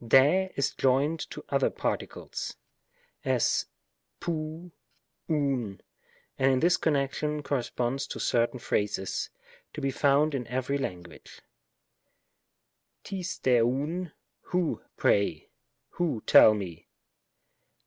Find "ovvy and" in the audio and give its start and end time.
5.29-6.51